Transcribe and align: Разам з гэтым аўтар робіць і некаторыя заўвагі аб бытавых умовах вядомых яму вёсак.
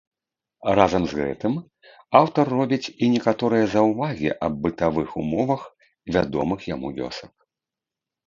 Разам 0.77 1.03
з 1.09 1.17
гэтым 1.19 1.57
аўтар 2.19 2.45
робіць 2.55 2.91
і 3.03 3.09
некаторыя 3.15 3.65
заўвагі 3.75 4.29
аб 4.47 4.53
бытавых 4.63 5.07
умовах 5.25 5.61
вядомых 6.15 6.59
яму 6.73 6.87
вёсак. 6.97 7.33